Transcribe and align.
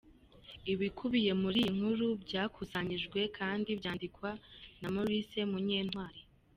Ibikibiye 0.73 1.31
muri 1.41 1.57
iyi 1.61 1.71
nkuru 1.75 2.07
byakusanyijwe 2.23 3.19
kandi 3.37 3.69
byandikwa 3.79 4.29
na 4.79 4.87
Maurice 4.93 5.39
Munyentwali. 5.51 6.21